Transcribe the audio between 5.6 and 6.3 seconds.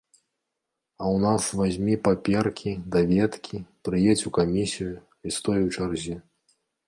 у чарзе.